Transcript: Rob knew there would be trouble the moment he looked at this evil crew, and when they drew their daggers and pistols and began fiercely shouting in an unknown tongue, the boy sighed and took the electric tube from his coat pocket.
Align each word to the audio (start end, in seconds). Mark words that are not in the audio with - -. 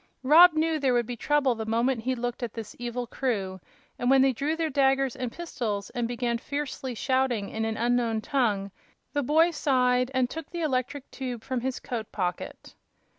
Rob 0.23 0.53
knew 0.53 0.79
there 0.79 0.95
would 0.95 1.05
be 1.05 1.15
trouble 1.15 1.53
the 1.53 1.63
moment 1.67 2.01
he 2.01 2.15
looked 2.15 2.41
at 2.41 2.55
this 2.55 2.75
evil 2.79 3.05
crew, 3.05 3.59
and 3.99 4.09
when 4.09 4.23
they 4.23 4.33
drew 4.33 4.55
their 4.55 4.67
daggers 4.71 5.15
and 5.15 5.31
pistols 5.31 5.91
and 5.91 6.07
began 6.07 6.39
fiercely 6.39 6.95
shouting 6.95 7.49
in 7.49 7.65
an 7.65 7.77
unknown 7.77 8.19
tongue, 8.19 8.71
the 9.13 9.21
boy 9.21 9.51
sighed 9.51 10.09
and 10.15 10.27
took 10.27 10.49
the 10.49 10.61
electric 10.63 11.11
tube 11.11 11.43
from 11.43 11.61
his 11.61 11.79
coat 11.79 12.11
pocket. 12.11 12.73